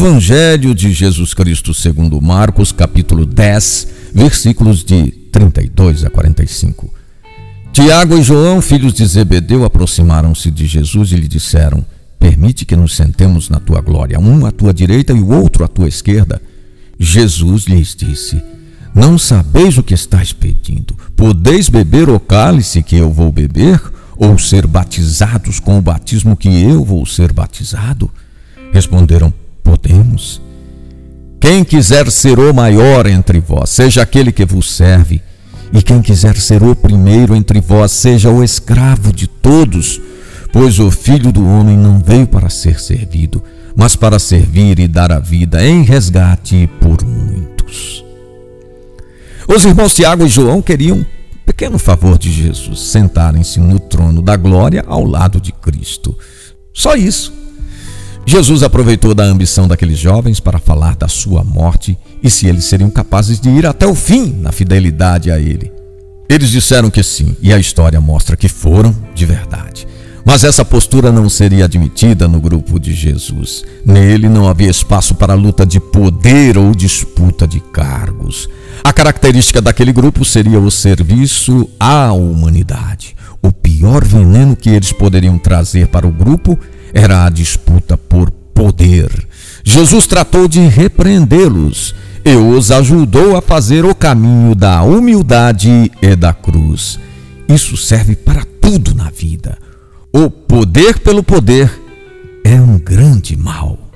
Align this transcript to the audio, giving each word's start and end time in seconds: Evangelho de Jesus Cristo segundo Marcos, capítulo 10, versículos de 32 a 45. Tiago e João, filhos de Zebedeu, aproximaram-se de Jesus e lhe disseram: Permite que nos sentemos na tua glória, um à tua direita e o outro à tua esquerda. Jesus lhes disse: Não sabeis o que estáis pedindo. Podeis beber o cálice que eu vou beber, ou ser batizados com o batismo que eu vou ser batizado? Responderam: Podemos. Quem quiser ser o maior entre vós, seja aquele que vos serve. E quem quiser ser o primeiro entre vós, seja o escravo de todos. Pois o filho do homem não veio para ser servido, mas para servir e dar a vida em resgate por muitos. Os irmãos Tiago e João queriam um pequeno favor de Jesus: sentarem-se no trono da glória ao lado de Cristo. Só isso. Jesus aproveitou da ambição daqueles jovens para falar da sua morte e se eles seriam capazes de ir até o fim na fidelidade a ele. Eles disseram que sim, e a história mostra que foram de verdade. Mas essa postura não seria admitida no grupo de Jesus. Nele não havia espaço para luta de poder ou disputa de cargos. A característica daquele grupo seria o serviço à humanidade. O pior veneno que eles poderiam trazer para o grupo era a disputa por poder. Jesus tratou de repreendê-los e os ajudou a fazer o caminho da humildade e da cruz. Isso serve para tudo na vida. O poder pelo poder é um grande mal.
Evangelho 0.00 0.74
de 0.74 0.94
Jesus 0.94 1.34
Cristo 1.34 1.74
segundo 1.74 2.22
Marcos, 2.22 2.72
capítulo 2.72 3.26
10, 3.26 3.88
versículos 4.14 4.82
de 4.82 5.10
32 5.30 6.06
a 6.06 6.08
45. 6.08 6.90
Tiago 7.70 8.16
e 8.16 8.22
João, 8.22 8.62
filhos 8.62 8.94
de 8.94 9.04
Zebedeu, 9.04 9.62
aproximaram-se 9.62 10.50
de 10.50 10.66
Jesus 10.66 11.12
e 11.12 11.16
lhe 11.16 11.28
disseram: 11.28 11.84
Permite 12.18 12.64
que 12.64 12.74
nos 12.74 12.96
sentemos 12.96 13.50
na 13.50 13.60
tua 13.60 13.82
glória, 13.82 14.18
um 14.18 14.46
à 14.46 14.50
tua 14.50 14.72
direita 14.72 15.12
e 15.12 15.20
o 15.20 15.34
outro 15.34 15.64
à 15.64 15.68
tua 15.68 15.86
esquerda. 15.86 16.40
Jesus 16.98 17.64
lhes 17.64 17.94
disse: 17.94 18.42
Não 18.94 19.18
sabeis 19.18 19.76
o 19.76 19.82
que 19.82 19.92
estáis 19.92 20.32
pedindo. 20.32 20.96
Podeis 21.14 21.68
beber 21.68 22.08
o 22.08 22.18
cálice 22.18 22.82
que 22.82 22.96
eu 22.96 23.10
vou 23.12 23.30
beber, 23.30 23.78
ou 24.16 24.38
ser 24.38 24.66
batizados 24.66 25.60
com 25.60 25.76
o 25.76 25.82
batismo 25.82 26.38
que 26.38 26.48
eu 26.48 26.82
vou 26.82 27.04
ser 27.04 27.34
batizado? 27.34 28.10
Responderam: 28.72 29.30
Podemos. 29.82 30.40
Quem 31.40 31.64
quiser 31.64 32.10
ser 32.10 32.38
o 32.38 32.52
maior 32.52 33.06
entre 33.06 33.40
vós, 33.40 33.70
seja 33.70 34.02
aquele 34.02 34.30
que 34.30 34.44
vos 34.44 34.70
serve. 34.70 35.22
E 35.72 35.82
quem 35.82 36.02
quiser 36.02 36.36
ser 36.36 36.62
o 36.62 36.74
primeiro 36.74 37.34
entre 37.34 37.60
vós, 37.60 37.92
seja 37.92 38.30
o 38.30 38.44
escravo 38.44 39.12
de 39.12 39.26
todos. 39.26 40.00
Pois 40.52 40.78
o 40.78 40.90
filho 40.90 41.32
do 41.32 41.46
homem 41.46 41.76
não 41.76 41.98
veio 41.98 42.26
para 42.26 42.50
ser 42.50 42.80
servido, 42.80 43.42
mas 43.74 43.96
para 43.96 44.18
servir 44.18 44.78
e 44.80 44.88
dar 44.88 45.12
a 45.12 45.18
vida 45.20 45.64
em 45.64 45.82
resgate 45.82 46.68
por 46.80 47.02
muitos. 47.04 48.04
Os 49.48 49.64
irmãos 49.64 49.94
Tiago 49.94 50.26
e 50.26 50.28
João 50.28 50.60
queriam 50.60 50.98
um 50.98 51.04
pequeno 51.46 51.78
favor 51.78 52.18
de 52.18 52.30
Jesus: 52.32 52.80
sentarem-se 52.80 53.60
no 53.60 53.78
trono 53.78 54.20
da 54.20 54.36
glória 54.36 54.84
ao 54.86 55.04
lado 55.04 55.40
de 55.40 55.52
Cristo. 55.52 56.16
Só 56.74 56.94
isso. 56.94 57.39
Jesus 58.30 58.62
aproveitou 58.62 59.12
da 59.12 59.24
ambição 59.24 59.66
daqueles 59.66 59.98
jovens 59.98 60.38
para 60.38 60.60
falar 60.60 60.94
da 60.94 61.08
sua 61.08 61.42
morte 61.42 61.98
e 62.22 62.30
se 62.30 62.46
eles 62.46 62.62
seriam 62.62 62.88
capazes 62.88 63.40
de 63.40 63.50
ir 63.50 63.66
até 63.66 63.84
o 63.88 63.92
fim 63.92 64.32
na 64.38 64.52
fidelidade 64.52 65.32
a 65.32 65.38
ele. 65.40 65.72
Eles 66.28 66.48
disseram 66.48 66.90
que 66.90 67.02
sim, 67.02 67.34
e 67.42 67.52
a 67.52 67.58
história 67.58 68.00
mostra 68.00 68.36
que 68.36 68.48
foram 68.48 68.94
de 69.16 69.26
verdade. 69.26 69.84
Mas 70.24 70.44
essa 70.44 70.64
postura 70.64 71.10
não 71.10 71.28
seria 71.28 71.64
admitida 71.64 72.28
no 72.28 72.40
grupo 72.40 72.78
de 72.78 72.92
Jesus. 72.92 73.64
Nele 73.84 74.28
não 74.28 74.48
havia 74.48 74.70
espaço 74.70 75.16
para 75.16 75.34
luta 75.34 75.66
de 75.66 75.80
poder 75.80 76.56
ou 76.56 76.72
disputa 76.72 77.48
de 77.48 77.58
cargos. 77.58 78.48
A 78.84 78.92
característica 78.92 79.60
daquele 79.60 79.92
grupo 79.92 80.24
seria 80.24 80.60
o 80.60 80.70
serviço 80.70 81.68
à 81.80 82.12
humanidade. 82.12 83.16
O 83.42 83.50
pior 83.50 84.04
veneno 84.04 84.54
que 84.54 84.70
eles 84.70 84.92
poderiam 84.92 85.36
trazer 85.36 85.88
para 85.88 86.06
o 86.06 86.12
grupo 86.12 86.56
era 86.92 87.24
a 87.24 87.30
disputa 87.30 87.96
por 87.96 88.30
poder. 88.30 89.10
Jesus 89.64 90.06
tratou 90.06 90.48
de 90.48 90.60
repreendê-los 90.60 91.94
e 92.24 92.34
os 92.34 92.70
ajudou 92.70 93.36
a 93.36 93.42
fazer 93.42 93.84
o 93.84 93.94
caminho 93.94 94.54
da 94.54 94.82
humildade 94.82 95.90
e 96.00 96.16
da 96.16 96.32
cruz. 96.32 96.98
Isso 97.48 97.76
serve 97.76 98.14
para 98.14 98.44
tudo 98.60 98.94
na 98.94 99.10
vida. 99.10 99.58
O 100.12 100.30
poder 100.30 100.98
pelo 100.98 101.22
poder 101.22 101.70
é 102.44 102.60
um 102.60 102.78
grande 102.78 103.36
mal. 103.36 103.89